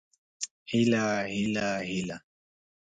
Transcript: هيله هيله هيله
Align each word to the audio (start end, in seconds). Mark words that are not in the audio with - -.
هيله 0.71 1.05
هيله 1.33 1.67
هيله 1.89 2.17